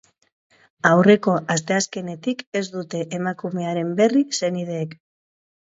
[0.91, 5.03] Aurreko asteazkenetik ez dute emakumearen berri senideek.